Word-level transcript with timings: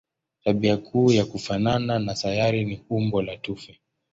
Tabia 0.43 0.77
kuu 0.77 1.11
ya 1.11 1.25
kufanana 1.25 1.99
na 1.99 2.15
sayari 2.15 2.65
ni 2.65 2.85
umbo 2.89 3.21
la 3.21 3.37
tufe. 3.37 3.79